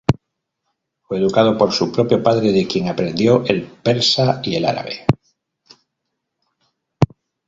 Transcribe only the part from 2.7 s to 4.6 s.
aprendió el persa y